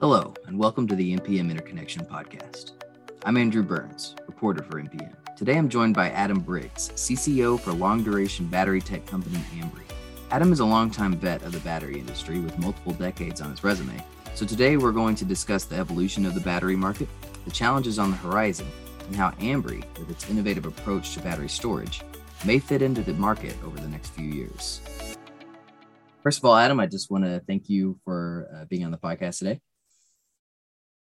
[0.00, 2.70] Hello, and welcome to the NPM Interconnection Podcast.
[3.24, 5.12] I'm Andrew Burns, reporter for NPM.
[5.34, 9.82] Today I'm joined by Adam Briggs, CCO for long duration battery tech company Ambri.
[10.30, 14.00] Adam is a longtime vet of the battery industry with multiple decades on his resume.
[14.36, 17.08] So today we're going to discuss the evolution of the battery market,
[17.44, 18.68] the challenges on the horizon,
[19.08, 22.02] and how Ambri, with its innovative approach to battery storage,
[22.44, 24.80] may fit into the market over the next few years.
[26.22, 28.98] First of all, Adam, I just want to thank you for uh, being on the
[28.98, 29.60] podcast today.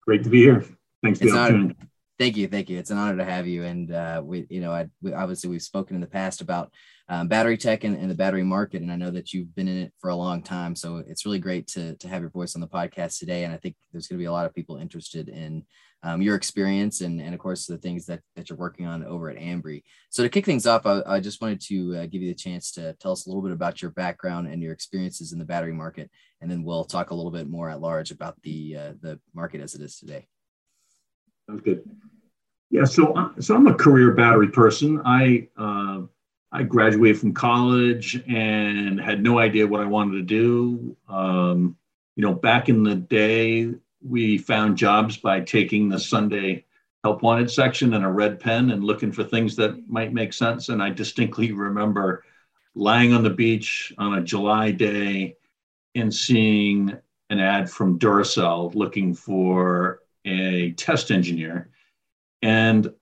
[0.06, 0.64] Great to be here.
[1.02, 1.74] Thanks for the opportunity.
[2.18, 2.78] Thank you, thank you.
[2.78, 3.64] It's an honor to have you.
[3.64, 6.72] And uh, we, you know, I we, obviously we've spoken in the past about
[7.08, 9.78] um, battery tech and, and, the battery market, and I know that you've been in
[9.78, 10.74] it for a long time.
[10.74, 13.44] So it's really great to to have your voice on the podcast today.
[13.44, 15.64] And I think there's going to be a lot of people interested in
[16.02, 19.30] um, your experience and and of course the things that that you're working on over
[19.30, 19.84] at Ambri.
[20.10, 22.72] So to kick things off, I, I just wanted to uh, give you the chance
[22.72, 25.72] to tell us a little bit about your background and your experiences in the battery
[25.72, 26.10] market,
[26.40, 29.60] and then we'll talk a little bit more at large about the uh, the market
[29.60, 30.26] as it is today.
[31.48, 31.88] Sounds good.
[32.70, 35.00] Yeah, so uh, so I'm a career battery person.
[35.04, 36.02] I uh,
[36.52, 40.96] I graduated from college and had no idea what I wanted to do.
[41.08, 41.76] Um,
[42.14, 43.72] you know, back in the day,
[44.02, 46.64] we found jobs by taking the Sunday
[47.02, 50.68] help wanted section and a red pen and looking for things that might make sense.
[50.68, 52.24] And I distinctly remember
[52.74, 55.36] lying on the beach on a July day
[55.94, 56.96] and seeing
[57.30, 61.70] an ad from Duracell looking for a test engineer
[62.42, 62.92] and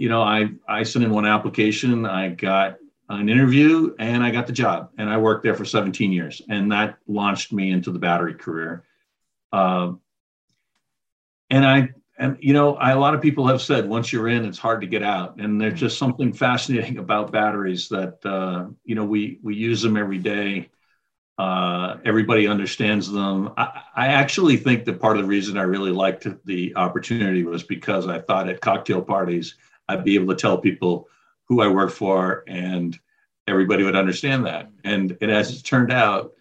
[0.00, 2.78] you know, I I sent in one application, I got
[3.10, 4.88] an interview, and I got the job.
[4.96, 8.84] And I worked there for 17 years, and that launched me into the battery career.
[9.52, 9.92] Uh,
[11.50, 14.46] and I and you know, I, a lot of people have said once you're in,
[14.46, 15.38] it's hard to get out.
[15.38, 19.98] And there's just something fascinating about batteries that uh, you know we we use them
[19.98, 20.70] every day.
[21.36, 23.52] Uh, everybody understands them.
[23.58, 27.62] I, I, actually think that part of the reason I really liked the opportunity was
[27.62, 29.54] because I thought at cocktail parties
[29.90, 31.08] I'd be able to tell people
[31.44, 32.98] who I work for, and
[33.46, 34.70] everybody would understand that.
[34.84, 36.32] And, as it turned out,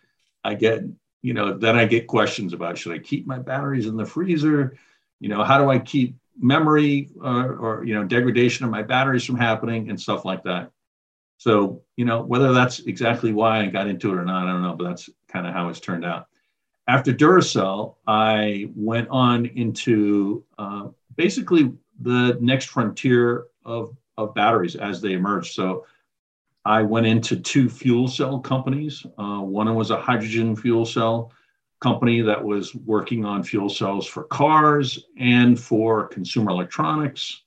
[0.43, 0.83] I get
[1.21, 4.77] you know then I get questions about should I keep my batteries in the freezer?
[5.19, 9.25] You know, how do I keep memory or, or you know degradation of my batteries
[9.25, 10.71] from happening and stuff like that.
[11.37, 14.61] So, you know, whether that's exactly why I got into it or not, I don't
[14.61, 16.27] know, but that's kind of how it's turned out.
[16.87, 25.01] After Duracell, I went on into uh, basically the next frontier of, of batteries as
[25.01, 25.53] they emerge.
[25.53, 25.85] So
[26.65, 29.05] I went into two fuel cell companies.
[29.17, 31.31] Uh, one was a hydrogen fuel cell
[31.81, 37.43] company that was working on fuel cells for cars and for consumer electronics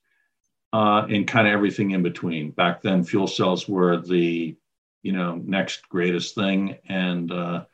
[0.73, 2.51] uh, and kind of everything in between.
[2.51, 4.57] Back then, fuel cells were the
[5.03, 7.65] you know next greatest thing, and uh,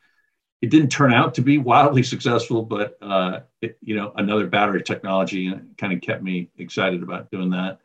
[0.60, 4.82] it didn't turn out to be wildly successful, but uh, it, you know another battery
[4.82, 7.80] technology kind of kept me excited about doing that.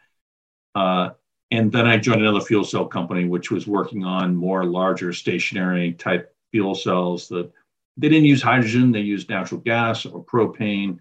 [0.75, 1.11] Uh,
[1.51, 5.93] and then I joined another fuel cell company, which was working on more larger stationary
[5.93, 7.51] type fuel cells that
[7.97, 10.99] they didn't use hydrogen; they used natural gas or propane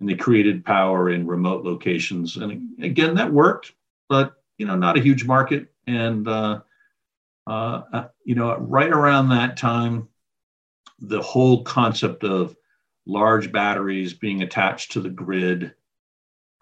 [0.00, 2.36] and they created power in remote locations.
[2.36, 3.72] And again, that worked,
[4.08, 5.68] but you know, not a huge market.
[5.86, 6.60] And uh,
[7.46, 10.08] uh, uh, you know, right around that time,
[11.00, 12.56] the whole concept of
[13.06, 15.74] large batteries being attached to the grid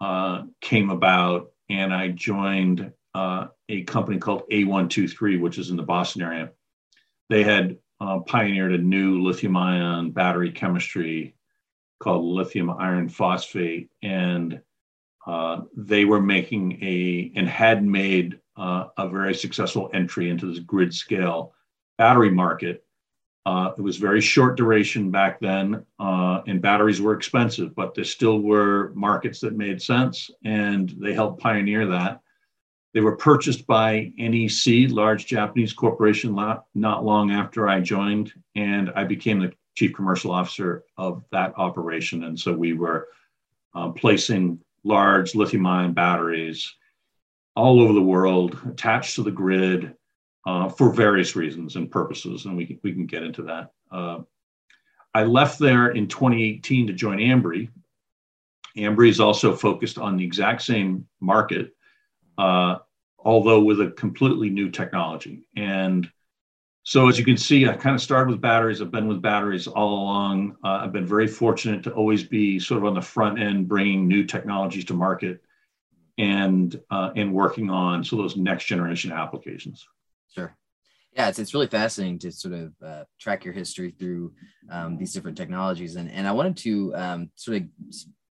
[0.01, 5.83] uh, came about, and I joined uh, a company called A123, which is in the
[5.83, 6.51] Boston area.
[7.29, 11.35] They had uh, pioneered a new lithium ion battery chemistry
[11.99, 14.61] called lithium iron phosphate, and
[15.27, 20.59] uh, they were making a and had made uh, a very successful entry into this
[20.59, 21.53] grid scale
[21.97, 22.85] battery market.
[23.45, 28.03] Uh, it was very short duration back then, uh, and batteries were expensive, but there
[28.03, 32.21] still were markets that made sense, and they helped pioneer that.
[32.93, 39.03] They were purchased by NEC, large Japanese corporation, not long after I joined, and I
[39.03, 42.25] became the chief commercial officer of that operation.
[42.25, 43.07] And so we were
[43.73, 46.73] uh, placing large lithium ion batteries
[47.55, 49.95] all over the world attached to the grid
[50.45, 52.45] uh, for various reasons and purposes.
[52.45, 53.71] And we can, we can get into that.
[53.91, 54.19] Uh,
[55.13, 57.69] I left there in 2018 to join Ambri.
[58.77, 61.75] Ambri is also focused on the exact same market,
[62.37, 62.77] uh,
[63.17, 65.47] although with a completely new technology.
[65.55, 66.09] And
[66.83, 68.81] so as you can see, I kind of started with batteries.
[68.81, 70.55] I've been with batteries all along.
[70.63, 74.07] Uh, I've been very fortunate to always be sort of on the front end, bringing
[74.07, 75.41] new technologies to market,
[76.17, 79.87] and uh, and working on so those next generation applications.
[80.33, 80.55] Sure.
[81.13, 84.33] Yeah, it's, it's really fascinating to sort of uh, track your history through
[84.69, 85.95] um, these different technologies.
[85.95, 87.63] And, and I wanted to um, sort of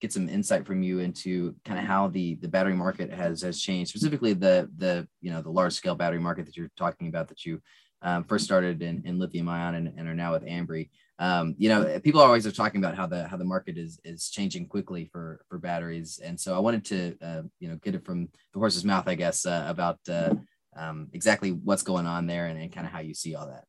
[0.02, 3.62] get some insight from you into kind of how the the battery market has has
[3.62, 7.28] changed, specifically the the you know the large scale battery market that you're talking about
[7.28, 7.62] that you
[8.02, 10.90] um, first started in, in lithium ion and, and, are now with Ambri.
[11.20, 14.00] Um, you know, people are always are talking about how the how the market is
[14.04, 17.94] is changing quickly for for batteries, and so I wanted to uh, you know get
[17.94, 20.34] it from the horse's mouth, I guess, uh, about uh,
[20.76, 23.66] um, exactly what's going on there and, and kind of how you see all that.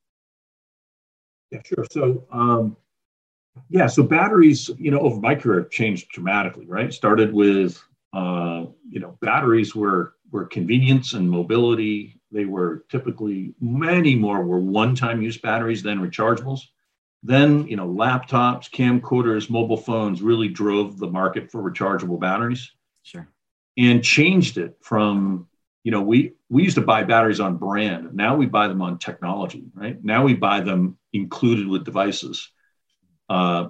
[1.50, 1.86] Yeah, sure.
[1.90, 2.76] So um,
[3.68, 6.92] yeah, so batteries, you know, over my career changed dramatically, right?
[6.92, 7.82] Started with,
[8.14, 12.20] uh, you know, batteries were were convenience and mobility.
[12.30, 16.60] They were typically many more were one-time use batteries than rechargeables.
[17.22, 22.72] Then, you know, laptops, camcorders, mobile phones really drove the market for rechargeable batteries.
[23.02, 23.28] Sure.
[23.76, 25.46] And changed it from,
[25.84, 28.14] you know, we we used to buy batteries on brand.
[28.14, 30.02] Now we buy them on technology, right?
[30.02, 32.48] Now we buy them included with devices.
[33.28, 33.68] Uh,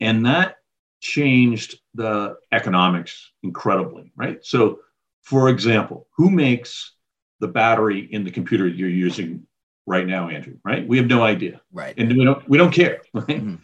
[0.00, 0.56] and that
[1.00, 4.38] changed the economics incredibly, right?
[4.44, 4.80] So,
[5.22, 6.94] for example, who makes
[7.40, 9.46] the battery in the computer you're using
[9.86, 10.56] right now, Andrew?
[10.64, 10.86] Right?
[10.86, 11.94] We have no idea, right?
[11.98, 13.02] And we don't we don't care.
[13.12, 13.26] Right?
[13.28, 13.56] Mm-hmm.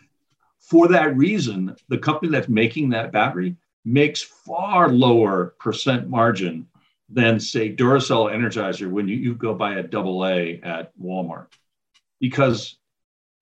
[0.60, 6.66] For that reason, the company that's making that battery makes far lower percent margin
[7.08, 11.46] than say Duracell Energizer when you, you go buy a double A at Walmart,
[12.20, 12.78] because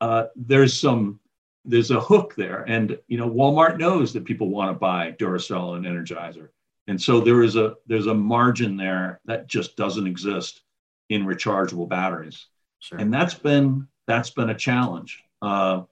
[0.01, 1.21] uh, there's some
[1.65, 2.65] there's a hook there.
[2.69, 6.49] And you know, Walmart knows that people want to buy Duracell and Energizer.
[6.87, 10.63] And so there is a there's a margin there that just doesn't exist
[11.09, 12.47] in rechargeable batteries.
[12.81, 12.99] Sure.
[12.99, 15.23] And that's been that's been a challenge.
[15.41, 15.83] Uh,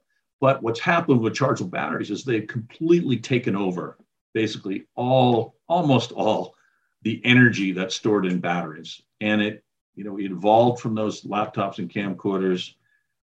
[0.40, 3.96] but what's happened with chargeable batteries is they've completely taken over
[4.34, 6.54] basically all almost all
[7.02, 9.02] the energy that's stored in batteries.
[9.20, 9.64] And it,
[9.94, 12.75] you know, it evolved from those laptops and camcorders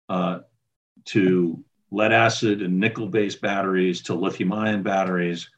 [0.09, 0.39] uh,
[1.05, 5.49] to lead acid and nickel based batteries to lithium ion batteries.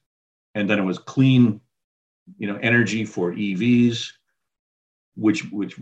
[0.56, 1.60] And then it was clean,
[2.38, 4.12] you know, energy for EVs,
[5.16, 5.80] which which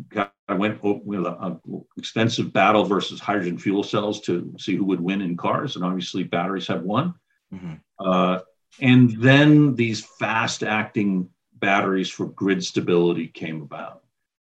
[0.47, 1.59] I went with an
[1.97, 5.75] extensive battle versus hydrogen fuel cells to see who would win in cars.
[5.75, 7.13] And obviously batteries have won.
[7.53, 7.73] Mm-hmm.
[7.99, 8.39] Uh,
[8.79, 11.29] and then these fast acting
[11.61, 14.03] batteries for grid stability came about.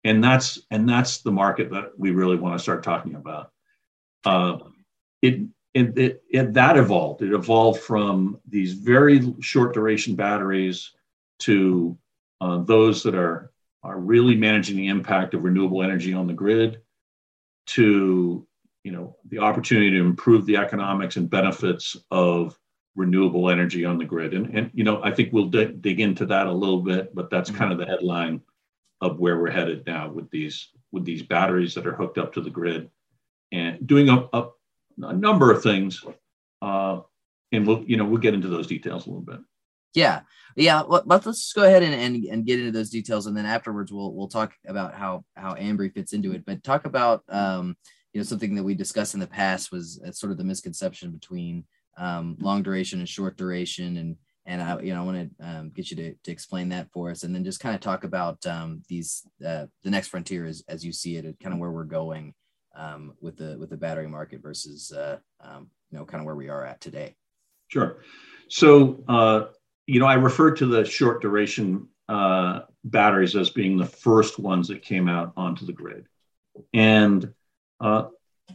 [0.05, 3.53] And that's and that's the market that we really want to start talking about.
[4.25, 4.59] Uh,
[5.20, 5.43] it
[5.75, 7.23] it, it, it, that evolved.
[7.23, 10.91] It evolved from these very short duration batteries
[11.41, 11.97] to
[12.41, 13.53] uh, those that are
[13.85, 16.81] are really managing the impact of renewable energy on the grid,
[17.67, 18.47] to
[18.85, 22.59] you know the opportunity to improve the economics and benefits of
[22.94, 24.34] renewable energy on the grid.
[24.34, 27.30] And and you know I think we'll d- dig into that a little bit, but
[27.30, 27.58] that's mm-hmm.
[27.58, 28.40] kind of the headline
[29.00, 32.40] of where we're headed now with these with these batteries that are hooked up to
[32.40, 32.90] the grid
[33.50, 34.48] and doing a, a
[35.02, 36.04] a number of things,
[36.60, 37.00] uh,
[37.50, 39.40] and we'll you know we'll get into those details a little bit.
[39.94, 40.20] Yeah,
[40.56, 40.82] yeah.
[40.82, 44.14] Well, let's go ahead and, and and get into those details, and then afterwards we'll
[44.14, 46.44] we'll talk about how how Ambri fits into it.
[46.46, 47.76] But talk about um,
[48.12, 51.10] you know something that we discussed in the past was uh, sort of the misconception
[51.10, 51.64] between
[51.96, 54.16] um, long duration and short duration, and
[54.46, 57.10] and I you know I want to um, get you to, to explain that for
[57.10, 60.62] us, and then just kind of talk about um, these uh, the next frontier as
[60.68, 62.34] as you see it, kind of where we're going
[62.76, 66.36] um, with the with the battery market versus uh, um, you know kind of where
[66.36, 67.14] we are at today.
[67.68, 68.02] Sure.
[68.48, 69.44] So uh,
[69.87, 74.68] you know I referred to the short duration uh, batteries as being the first ones
[74.68, 76.06] that came out onto the grid,
[76.75, 77.32] and
[77.80, 78.06] uh,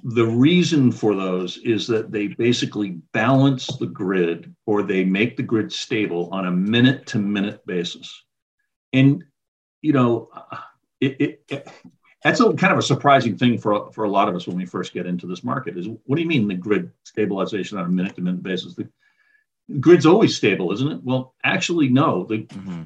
[0.03, 5.43] the reason for those is that they basically balance the grid or they make the
[5.43, 8.23] grid stable on a minute to minute basis.
[8.93, 9.23] And
[9.81, 10.29] you know,
[10.99, 11.67] it, it, it
[12.23, 14.65] that's a kind of a surprising thing for, for a lot of us when we
[14.65, 17.89] first get into this market is what do you mean the grid stabilization on a
[17.89, 18.89] minute to minute basis the
[19.79, 22.83] grid's always stable isn't it well actually no the, mm-hmm.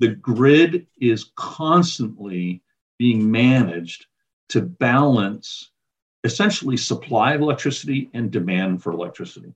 [0.00, 2.62] the grid is constantly
[2.98, 4.06] being managed
[4.48, 5.70] to balance
[6.24, 9.54] essentially supply of electricity and demand for electricity.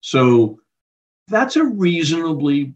[0.00, 0.60] So
[1.28, 2.74] that's a reasonably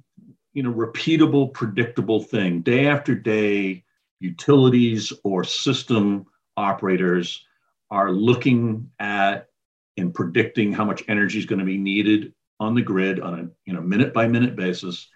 [0.52, 2.62] you know repeatable predictable thing.
[2.62, 3.84] Day after day
[4.20, 7.44] utilities or system operators
[7.90, 9.48] are looking at
[9.96, 13.48] and predicting how much energy is going to be needed on the grid on a
[13.66, 15.08] you know minute by minute basis.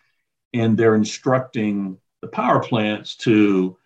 [0.53, 3.77] And they're instructing the power plants to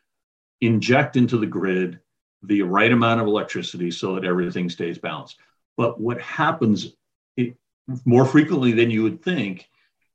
[0.61, 2.01] inject into the grid
[2.43, 5.39] the right amount of electricity so that everything stays balanced.
[5.77, 6.95] But what happens
[7.37, 7.57] it,
[8.05, 9.69] more frequently than you would think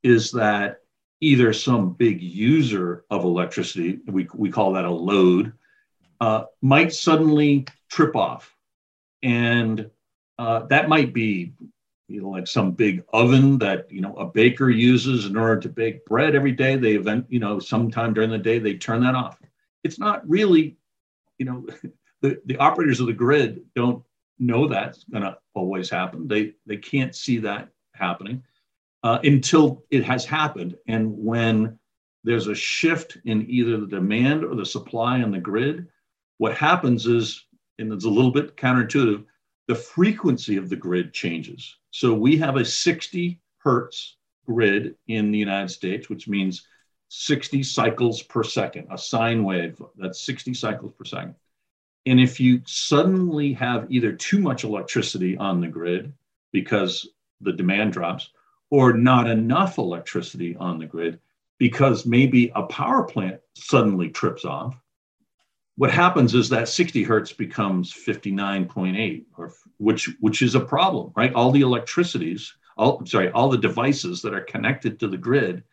[0.03, 0.82] is that
[1.22, 5.53] either some big user of electricity, we, we call that a load,
[6.22, 8.55] uh, might suddenly trip off.
[9.24, 9.89] And
[10.38, 11.53] uh, that might be
[12.08, 15.70] you know like some big oven that you know a baker uses in order to
[15.70, 16.75] bake bread every day.
[16.75, 19.39] They event you know sometime during the day they turn that off.
[19.84, 20.77] It's not really
[21.38, 21.65] you know
[22.29, 24.03] the, the operators of the grid don't
[24.39, 28.44] know that's going to always happen they they can't see that happening
[29.03, 31.79] uh, until it has happened and when
[32.24, 35.88] there's a shift in either the demand or the supply on the grid
[36.38, 37.46] what happens is
[37.79, 39.25] and it's a little bit counterintuitive
[39.67, 41.77] the frequency of the grid changes.
[41.91, 46.67] So we have a 60 hertz grid in the United States, which means
[47.10, 51.36] 60 cycles per second, a sine wave, that's 60 cycles per second.
[52.05, 56.13] And if you suddenly have either too much electricity on the grid
[56.51, 57.07] because
[57.41, 58.29] the demand drops,
[58.69, 61.19] or not enough electricity on the grid
[61.57, 64.75] because maybe a power plant suddenly trips off,
[65.77, 71.33] what happens is that 60 hertz becomes 59.8 or which which is a problem right?
[71.33, 75.63] All the electricities all sorry all the devices that are connected to the grid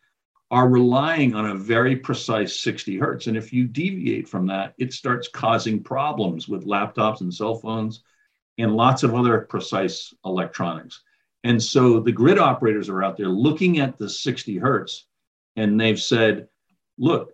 [0.53, 4.93] are relying on a very precise 60 hertz and if you deviate from that it
[4.93, 8.05] starts causing problems with laptops and cell phones
[8.59, 11.03] and lots of other precise electronics
[11.43, 15.07] and so the grid operators are out there looking at the 60 hertz
[15.57, 16.47] and they've said
[16.99, 17.33] look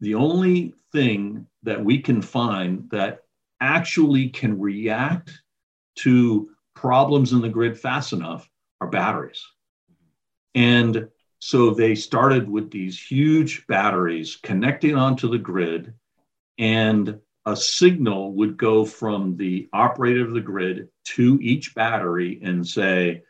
[0.00, 3.20] the only thing that we can find that
[3.60, 5.42] actually can react
[5.96, 8.48] to problems in the grid fast enough
[8.80, 9.46] are batteries.
[10.54, 11.08] And
[11.40, 15.94] so they started with these huge batteries connecting onto the grid,
[16.58, 22.66] and a signal would go from the operator of the grid to each battery and
[22.66, 23.22] say,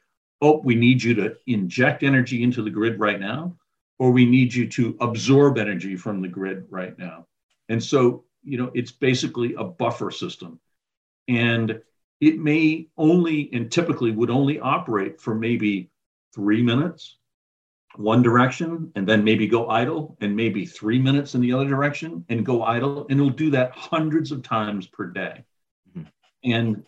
[0.42, 3.56] Oh, we need you to inject energy into the grid right now,
[3.98, 7.26] or we need you to absorb energy from the grid right now.
[7.68, 10.58] And so, you know, it's basically a buffer system.
[11.28, 11.80] And
[12.20, 15.90] it may only and typically would only operate for maybe
[16.34, 17.18] three minutes
[17.96, 22.24] one direction and then maybe go idle and maybe three minutes in the other direction
[22.28, 25.44] and go idle and it'll do that hundreds of times per day
[25.88, 26.08] mm-hmm.
[26.44, 26.84] and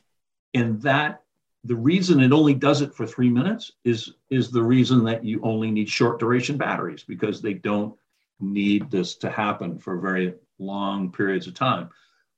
[0.54, 1.22] and that
[1.64, 5.40] the reason it only does it for three minutes is is the reason that you
[5.42, 7.94] only need short duration batteries because they don't
[8.40, 11.88] need this to happen for very long periods of time.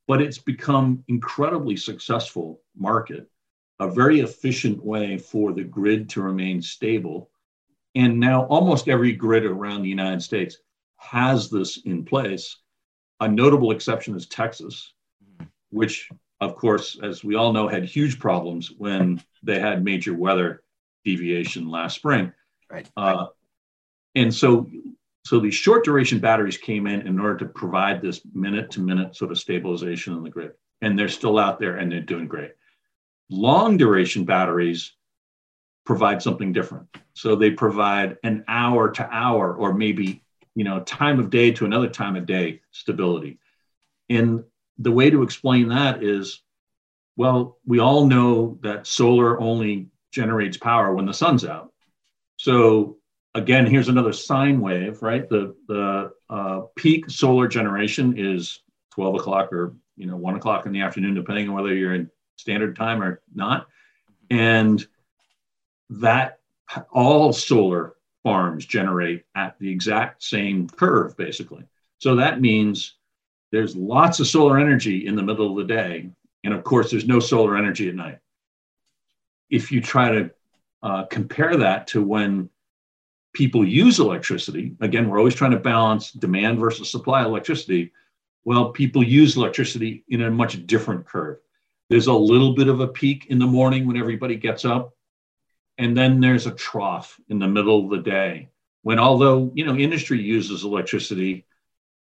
[0.06, 3.28] But it's become incredibly successful market,
[3.80, 7.30] a very efficient way for the grid to remain stable.
[7.94, 10.58] And now almost every grid around the United States
[10.96, 12.58] has this in place.
[13.20, 14.92] A notable exception is Texas,
[15.70, 16.08] which,
[16.40, 20.62] of course, as we all know, had huge problems when they had major weather
[21.04, 22.32] deviation last spring.
[22.70, 22.90] Right.
[22.96, 23.26] Uh,
[24.14, 24.68] and so
[25.24, 29.16] so these short duration batteries came in in order to provide this minute to minute
[29.16, 30.52] sort of stabilization in the grid.
[30.82, 32.52] And they're still out there and they're doing great.
[33.30, 34.92] Long duration batteries
[35.84, 36.88] provide something different.
[37.14, 40.22] So they provide an hour to hour or maybe,
[40.54, 43.38] you know, time of day to another time of day stability.
[44.08, 44.44] And
[44.78, 46.42] the way to explain that is
[47.16, 51.72] well, we all know that solar only generates power when the sun's out.
[52.36, 52.96] So
[53.34, 55.28] again, here's another sine wave, right?
[55.28, 58.60] The, the uh, peak solar generation is
[58.92, 62.10] 12 o'clock or, you know, one o'clock in the afternoon, depending on whether you're in
[62.36, 63.66] standard time or not.
[64.30, 64.84] And
[65.90, 66.40] that
[66.92, 71.64] all solar farms generate at the exact same curve, basically.
[71.98, 72.96] So that means
[73.52, 76.10] there's lots of solar energy in the middle of the day.
[76.42, 78.18] And of course, there's no solar energy at night.
[79.50, 80.30] If you try to
[80.82, 82.50] uh, compare that to when
[83.32, 87.92] people use electricity, again, we're always trying to balance demand versus supply of electricity.
[88.44, 91.38] Well, people use electricity in a much different curve.
[91.90, 94.94] There's a little bit of a peak in the morning when everybody gets up,
[95.78, 98.48] and then there's a trough in the middle of the day
[98.82, 101.46] when, although you know industry uses electricity,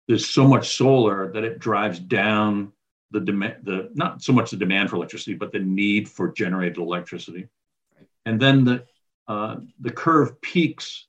[0.08, 2.72] there's so much solar that it drives down
[3.12, 6.78] the demand, the not so much the demand for electricity, but the need for generated
[6.78, 7.48] electricity.
[8.26, 8.86] And then the
[9.28, 11.08] uh, the curve peaks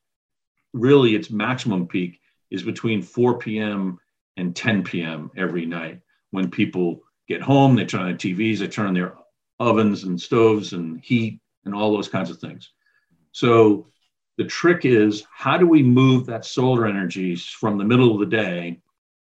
[0.73, 3.99] really its maximum peak is between 4 p.m.
[4.37, 5.31] and 10 p.m.
[5.37, 6.01] every night
[6.33, 9.15] when people get home, they turn on their TVs, they turn on their
[9.61, 12.71] ovens and stoves and heat and all those kinds of things.
[13.33, 13.87] So
[14.39, 18.37] the trick is how do we move that solar energy from the middle of the
[18.37, 18.81] day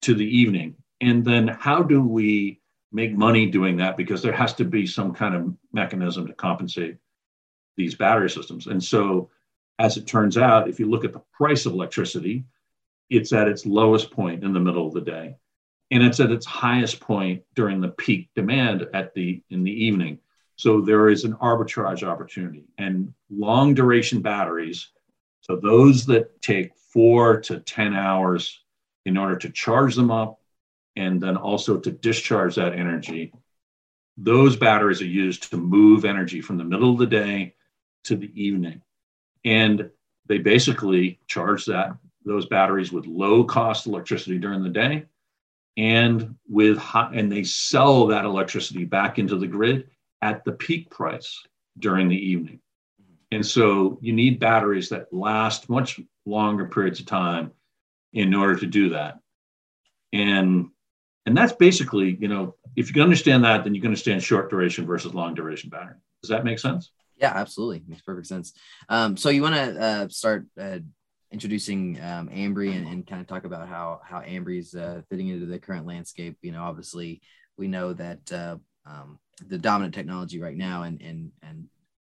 [0.04, 0.76] to the evening?
[1.02, 2.60] And then how do we
[2.92, 3.98] make money doing that?
[3.98, 6.98] Because there has to be some kind of mechanism to compensate
[7.78, 8.68] these battery systems.
[8.68, 9.30] And so
[9.80, 12.46] as it turns out, if you look at the price of electricity,
[13.10, 15.36] it's at its lowest point in the middle of the day.
[15.92, 20.18] and it's at its highest point during the peak demand at the in the evening.
[20.62, 24.90] So there is an arbitrage opportunity and long duration batteries.
[25.40, 28.64] So those that take four to 10 hours
[29.08, 30.40] in order to charge them up
[30.96, 33.34] and then also to discharge that energy,
[34.18, 37.56] those batteries are used to move energy from the middle of the day
[38.04, 38.84] to the evening.
[39.44, 39.90] And
[40.28, 45.06] they basically charge that those batteries with low cost electricity during the day
[45.76, 49.88] and with high, and they sell that electricity back into the grid
[50.22, 51.42] at the peak price
[51.78, 52.60] during the evening.
[53.32, 57.52] And so you need batteries that last much longer periods of time
[58.14, 59.20] in order to do that.
[60.14, 60.70] And
[61.26, 64.50] and that's basically, you know, if you can understand that, then you can understand short
[64.50, 65.96] duration versus long duration battery.
[66.24, 66.92] Does that make sense?
[67.16, 67.84] Yeah, absolutely.
[67.88, 68.54] Makes perfect sense.
[68.90, 70.80] Um, so you want to uh, start uh,
[71.32, 75.46] introducing um, Ambri and, and, kind of talk about how how Ambri's uh, fitting into
[75.46, 76.38] the current landscape.
[76.42, 77.22] You know, obviously
[77.58, 81.68] we know that uh, um, the dominant technology right now and and and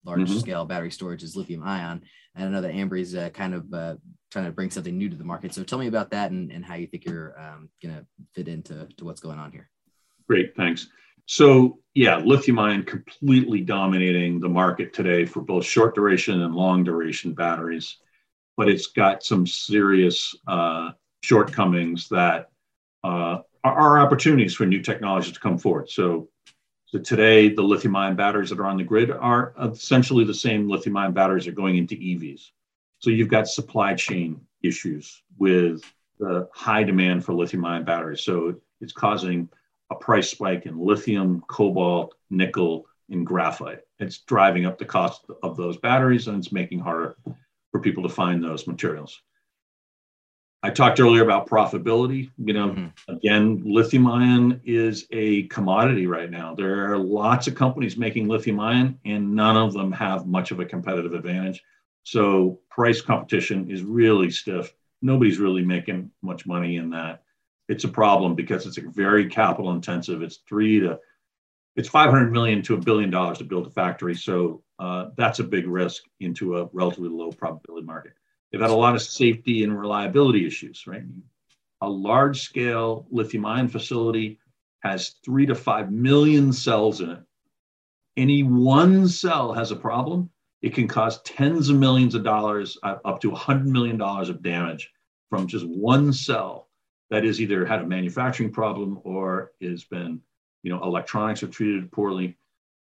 [0.04, 0.38] large mm-hmm.
[0.38, 2.02] scale battery storage is lithium ion.
[2.35, 3.97] And I know that Ambri's uh, kind of uh,
[4.30, 5.52] trying to bring something new to the market.
[5.52, 8.49] So tell me about that and, and how you think you're um, going to fit
[8.49, 9.68] into to what's going on here.
[10.28, 10.88] Great, thanks.
[11.26, 16.85] So yeah, lithium ion completely dominating the market today for both short duration and long
[16.85, 17.99] duration batteries
[18.58, 20.90] but it's got some serious uh,
[21.23, 22.50] shortcomings that
[23.04, 25.88] uh, are, are, opportunities for new technologies to come forward.
[25.88, 26.28] So,
[26.90, 30.71] so today, the lithium ion batteries that are on the grid are essentially the same
[30.71, 32.50] lithium ion batteries that are going into EVs.
[32.99, 35.83] So you've got supply chain issues with
[36.18, 38.23] the high demand for lithium ion batteries.
[38.23, 39.50] So it's causing
[39.90, 43.80] a price spike in lithium, cobalt, nickel, and graphite.
[43.99, 47.18] It's driving up the cost of those batteries and it's making harder
[47.71, 49.21] for people to find those materials.
[50.62, 52.31] I talked earlier about profitability.
[52.37, 53.15] You know, mm-hmm.
[53.15, 56.55] again, lithium ion is a commodity right now.
[56.55, 60.59] There are lots of companies making lithium ion, and none of them have much of
[60.61, 61.62] a competitive advantage.
[62.03, 64.73] So, price competition is really stiff.
[65.00, 67.23] Nobody's really making much money in that.
[67.69, 70.23] It's a problem because it's a very capital intensive.
[70.23, 70.99] It's three to
[71.76, 74.17] it's 500 million to a billion dollars to build a factory.
[74.17, 78.15] So uh, that's a big risk into a relatively low probability market.
[78.50, 81.02] They've had a lot of safety and reliability issues, right?
[81.80, 84.39] A large scale lithium ion facility
[84.80, 87.21] has three to five million cells in it.
[88.17, 90.30] Any one cell has a problem,
[90.63, 94.91] it can cause tens of millions of dollars, uh, up to $100 million of damage
[95.30, 96.69] from just one cell
[97.11, 100.21] that is either had a manufacturing problem or has been
[100.63, 102.37] you know, electronics are treated poorly.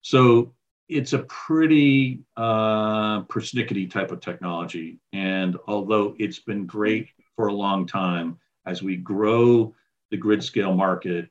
[0.03, 0.55] So
[0.89, 4.99] it's a pretty uh, persnickety type of technology.
[5.13, 9.75] And although it's been great for a long time, as we grow
[10.11, 11.29] the grid scale market,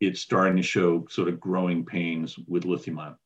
[0.00, 3.16] it's starting to show sort of growing pains with lithium ion.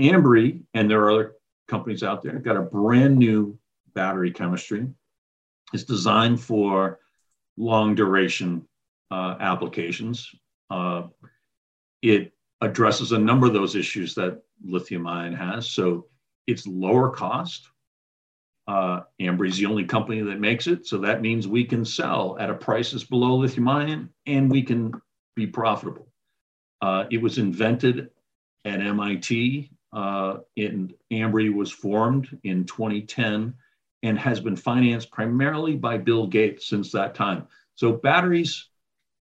[0.00, 1.32] Ambri, and there are other
[1.68, 3.58] companies out there, got a brand new
[3.94, 4.86] battery chemistry.
[5.72, 6.98] It's designed for
[7.56, 8.66] long duration
[9.10, 10.28] uh, applications.
[10.70, 11.04] Uh,
[12.02, 12.33] it
[12.64, 15.70] addresses a number of those issues that lithium ion has.
[15.70, 16.06] So
[16.46, 17.68] it's lower cost.
[18.66, 20.86] Uh, is the only company that makes it.
[20.86, 24.62] So that means we can sell at a price that's below lithium ion and we
[24.62, 24.94] can
[25.36, 26.08] be profitable.
[26.80, 28.08] Uh, it was invented
[28.64, 29.70] at MIT.
[29.92, 33.54] Uh, and Ambri was formed in 2010
[34.02, 37.46] and has been financed primarily by Bill Gates since that time.
[37.76, 38.68] So batteries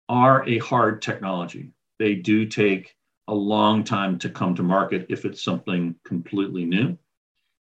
[0.09, 2.95] are a hard technology they do take
[3.29, 6.97] a long time to come to market if it's something completely new.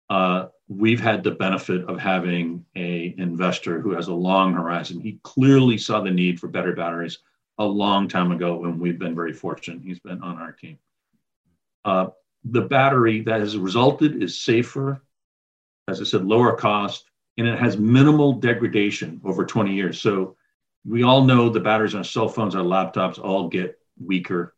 [0.09, 4.99] Uh, we've had the benefit of having a investor who has a long horizon.
[4.99, 7.19] He clearly saw the need for better batteries
[7.57, 9.81] a long time ago, and we've been very fortunate.
[9.83, 10.77] He's been on our team.
[11.83, 12.07] Uh,
[12.43, 15.01] the battery that has resulted is safer,
[15.88, 19.99] as I said, lower cost, and it has minimal degradation over 20 years.
[19.99, 20.35] So
[20.85, 24.55] we all know the batteries on our cell phones, our laptops all get weaker.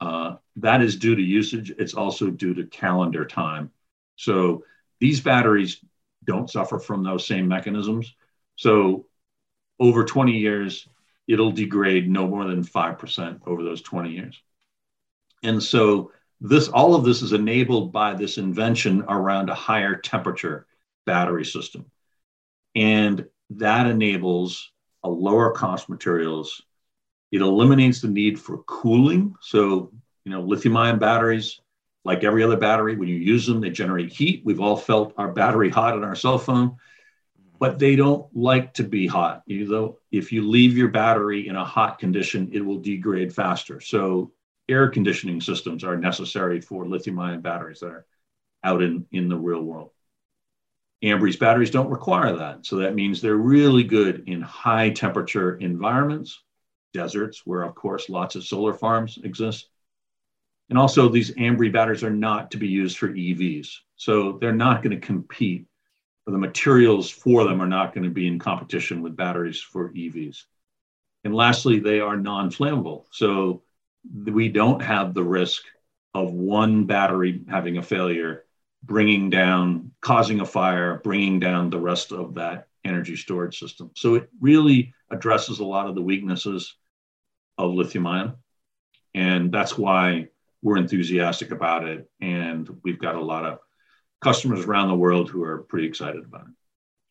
[0.00, 1.70] Uh, that is due to usage.
[1.70, 3.70] It's also due to calendar time.
[4.16, 4.64] So
[5.00, 5.82] these batteries
[6.24, 8.14] don't suffer from those same mechanisms.
[8.56, 9.06] So
[9.78, 10.88] over 20 years,
[11.26, 14.40] it'll degrade no more than 5% over those 20 years.
[15.42, 20.66] And so this all of this is enabled by this invention around a higher temperature
[21.06, 21.86] battery system.
[22.74, 26.62] And that enables a lower cost materials
[27.34, 29.34] it eliminates the need for cooling.
[29.40, 29.90] So,
[30.24, 31.60] you know, lithium ion batteries,
[32.04, 34.42] like every other battery, when you use them, they generate heat.
[34.44, 36.76] We've all felt our battery hot in our cell phone.
[37.58, 39.42] but they don't like to be hot.
[39.48, 43.80] Though if you leave your battery in a hot condition, it will degrade faster.
[43.80, 44.32] So
[44.68, 48.06] air conditioning systems are necessary for lithium ion batteries that are
[48.62, 49.90] out in, in the real world.
[51.02, 52.64] Ambri's batteries don't require that.
[52.66, 56.42] So that means they're really good in high temperature environments,
[56.94, 59.68] deserts, where of course lots of solar farms exist.
[60.70, 63.68] And also these Ambri batteries are not to be used for EVs.
[63.96, 65.66] So they're not going to compete
[66.26, 70.44] the materials for them are not going to be in competition with batteries for EVs.
[71.24, 73.04] And lastly, they are non-flammable.
[73.10, 73.62] So
[74.24, 75.62] we don't have the risk
[76.14, 78.44] of one battery having a failure,
[78.82, 83.90] bringing down, causing a fire, bringing down the rest of that energy storage system.
[83.94, 86.74] So it really addresses a lot of the weaknesses
[87.58, 88.34] of lithium ion.
[89.14, 90.28] And that's why
[90.62, 92.08] we're enthusiastic about it.
[92.20, 93.58] And we've got a lot of
[94.22, 96.54] customers around the world who are pretty excited about it.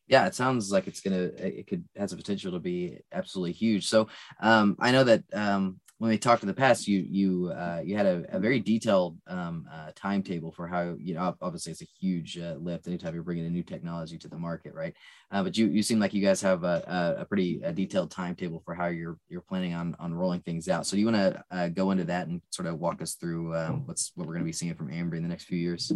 [0.06, 3.86] Yeah, it sounds like it's gonna it could has a potential to be absolutely huge.
[3.86, 4.08] So
[4.40, 7.96] um, I know that um, when we talked in the past, you you uh, you
[7.96, 11.88] had a, a very detailed um, uh, timetable for how you know obviously it's a
[12.00, 14.94] huge uh, lift anytime you're bringing a new technology to the market, right?
[15.30, 18.60] Uh, but you you seem like you guys have a, a pretty a detailed timetable
[18.64, 20.84] for how you're you're planning on on rolling things out.
[20.84, 23.56] So do you want to uh, go into that and sort of walk us through
[23.56, 25.92] um, what's what we're going to be seeing from Ambri in the next few years?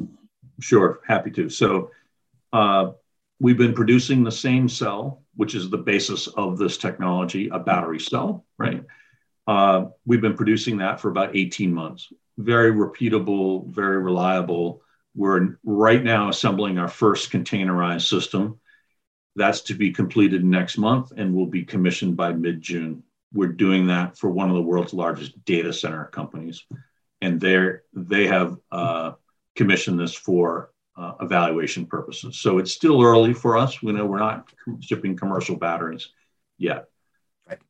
[0.61, 1.49] Sure, happy to.
[1.49, 1.91] So
[2.53, 2.93] uh,
[3.41, 7.99] we've been producing the same cell, which is the basis of this technology, a battery
[8.01, 8.85] cell, right?
[9.49, 12.13] Uh, we've been producing that for about 18 months.
[12.37, 14.83] Very repeatable, very reliable.
[15.17, 18.61] We're right now assembling our first containerized system.
[19.37, 23.03] That's to be completed next month and will be commissioned by mid June.
[23.33, 26.67] We're doing that for one of the world's largest data center companies.
[27.23, 29.13] And they they have uh,
[29.57, 32.39] commission this for uh, evaluation purposes.
[32.39, 33.83] So it's still early for us.
[33.83, 36.11] We know we're not shipping commercial batteries
[36.59, 36.89] yet.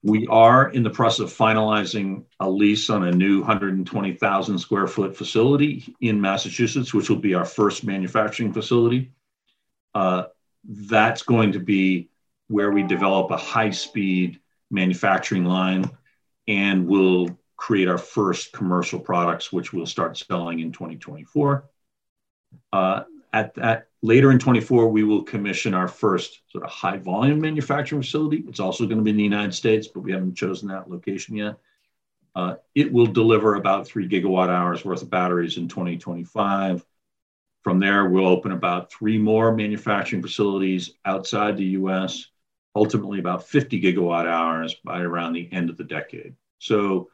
[0.02, 5.16] We are in the process of finalizing a lease on a new 120,000 square foot
[5.16, 9.12] facility in Massachusetts, which will be our first manufacturing facility.
[9.94, 10.24] Uh,
[10.64, 12.10] that's going to be
[12.48, 15.90] where we develop a high speed manufacturing line
[16.46, 21.68] and we'll create our first commercial products, which we'll start selling in 2024.
[22.72, 27.40] Uh, at that later in 24, we will commission our first sort of high volume
[27.40, 28.44] manufacturing facility.
[28.48, 31.36] It's also going to be in the United States, but we haven't chosen that location
[31.36, 31.56] yet.
[32.34, 36.84] Uh, it will deliver about three gigawatt hours worth of batteries in 2025.
[37.64, 42.30] From there, we'll open about three more manufacturing facilities outside the US,
[42.76, 46.34] ultimately about 50 gigawatt hours by around the end of the decade.
[46.60, 47.10] So,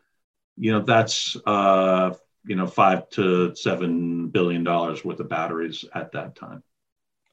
[0.56, 6.12] you know, that's uh, you know five to seven billion dollars worth of batteries at
[6.12, 6.62] that time.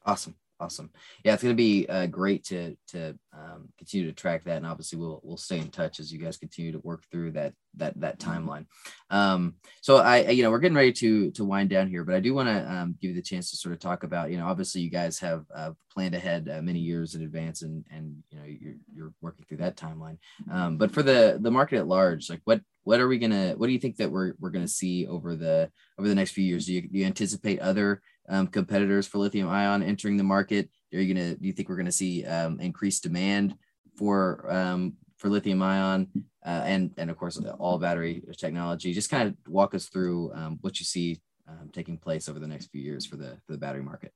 [0.04, 0.90] Awesome, awesome.
[1.24, 4.66] Yeah, it's going to be uh, great to to um, continue to track that, and
[4.66, 7.98] obviously we'll we'll stay in touch as you guys continue to work through that that
[8.00, 8.66] that timeline.
[9.10, 12.20] Um, so I, you know, we're getting ready to to wind down here, but I
[12.20, 14.46] do want to um, give you the chance to sort of talk about, you know,
[14.46, 18.38] obviously you guys have uh, planned ahead uh, many years in advance, and and you
[18.38, 20.18] know you're you're working through that timeline.
[20.50, 23.68] Um, but for the the market at large, like what what are we gonna what
[23.68, 26.66] do you think that we're we're gonna see over the over the next few years?
[26.66, 30.68] Do you, do you anticipate other um, competitors for lithium ion entering the market?
[30.92, 33.56] Are you gonna do you think we're gonna see um, increased demand
[33.96, 36.08] for um, for lithium ion
[36.44, 38.92] uh, and and of course all battery technology?
[38.92, 42.46] Just kind of walk us through um, what you see um, taking place over the
[42.46, 44.12] next few years for the for the battery market.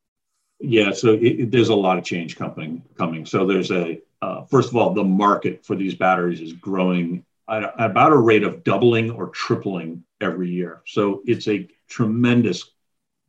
[0.58, 2.82] Yeah, so it, there's a lot of change coming.
[2.96, 3.26] Coming.
[3.26, 7.72] So there's a uh, first of all, the market for these batteries is growing at
[7.78, 10.82] about a rate of doubling or tripling every year.
[10.86, 12.72] So it's a tremendous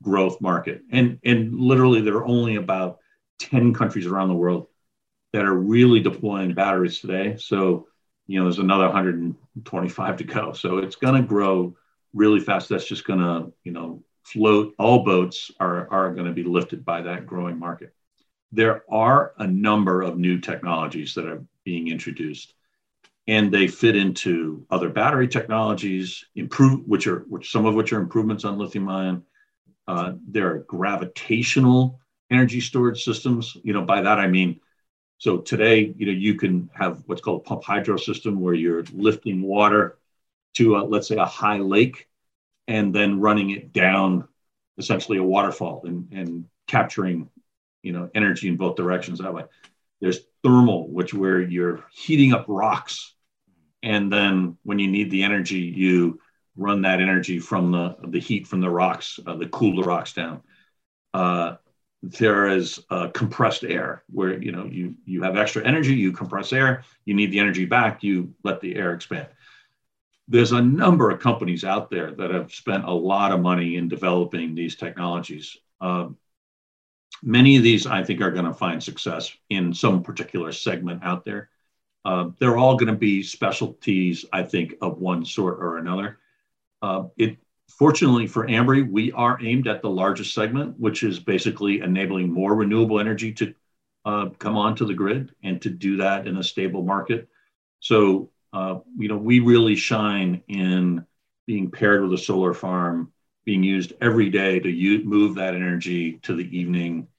[0.02, 0.82] growth market.
[0.92, 3.00] And, and literally, there are only about
[3.40, 4.68] 10 countries around the world
[5.34, 7.36] that are really deploying batteries today.
[7.38, 7.88] So,
[8.28, 10.54] you know, there's another 125 to go.
[10.54, 11.76] So it's going to grow
[12.14, 12.70] really fast.
[12.70, 14.74] That's just going to, you know, float.
[14.78, 17.94] All boats are, are going to be lifted by that growing market.
[18.52, 22.54] There are a number of new technologies that are being introduced
[23.28, 28.00] and they fit into other battery technologies, improve which are which some of which are
[28.00, 29.24] improvements on lithium ion.
[29.88, 33.56] Uh, there are gravitational energy storage systems.
[33.64, 34.60] You know, by that I mean,
[35.18, 38.84] so today, you know, you can have what's called a pump hydro system where you're
[38.94, 39.98] lifting water
[40.56, 42.08] to, a, let's say, a high lake,
[42.68, 44.28] and then running it down,
[44.78, 47.30] essentially a waterfall, and, and capturing,
[47.82, 49.46] you know, energy in both directions that way.
[50.02, 53.16] There's thermal, which where you're heating up rocks
[53.84, 56.20] and then when you need the energy, you
[56.58, 60.14] run that energy from the the heat from the rocks, uh, the cool the rocks
[60.14, 60.42] down.
[61.14, 61.56] Uh,
[62.04, 66.54] there is uh, compressed air where you know you you have extra energy you compress
[66.54, 69.28] air you need the energy back you let the air expand.
[70.28, 73.88] There's a number of companies out there that have spent a lot of money in
[73.88, 75.56] developing these technologies.
[75.80, 76.18] Um,
[77.24, 81.26] many of these i think are going to find success in some particular segment out
[81.26, 81.50] there.
[82.06, 86.20] Uh, they're all going to be specialties i think of one sort or another
[86.82, 87.38] uh, it
[87.70, 92.56] Fortunately for Ambri, we are aimed at the largest segment, which is basically enabling more
[92.56, 93.54] renewable energy to
[94.06, 97.28] uh, come onto the grid and to do that in a stable market.
[97.80, 101.06] So, uh, you know, we really shine in
[101.46, 103.12] being paired with a solar farm,
[103.46, 107.10] being used every day to use, move that energy to the evening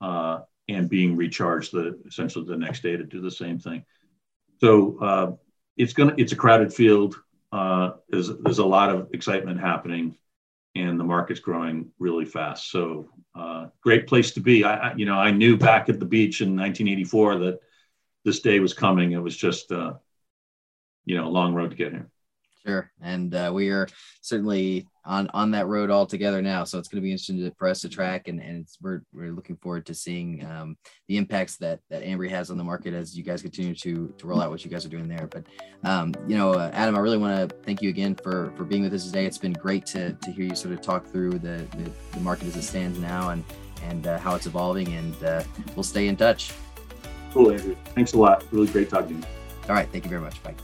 [0.00, 3.84] uh, and being recharged the essentially the next day to do the same thing.
[4.60, 5.32] So uh,
[5.76, 7.16] it's gonna it's a crowded field
[7.52, 10.16] uh, there's there's a lot of excitement happening,
[10.74, 12.70] and the market's growing really fast.
[12.70, 14.64] So uh, great place to be.
[14.64, 17.60] I, I, you know I knew back at the beach in 1984 that
[18.24, 19.12] this day was coming.
[19.12, 19.94] It was just uh,
[21.04, 22.08] you know a long road to get here.
[22.64, 23.88] Sure, and uh, we are
[24.20, 26.64] certainly on on that road altogether now.
[26.64, 29.56] So it's going to be interesting for us to track, and and we're we're looking
[29.56, 30.76] forward to seeing um,
[31.08, 34.26] the impacts that that Ambri has on the market as you guys continue to to
[34.26, 35.26] roll out what you guys are doing there.
[35.26, 35.44] But
[35.84, 38.82] um, you know, uh, Adam, I really want to thank you again for for being
[38.82, 39.26] with us today.
[39.26, 42.48] It's been great to to hear you sort of talk through the the, the market
[42.48, 43.44] as it stands now and
[43.82, 45.42] and uh, how it's evolving, and uh,
[45.74, 46.52] we'll stay in touch.
[47.32, 47.76] Cool, Andrew.
[47.94, 48.44] Thanks a lot.
[48.50, 49.34] Really great talking to you.
[49.68, 50.42] All right, thank you very much.
[50.42, 50.54] Bye.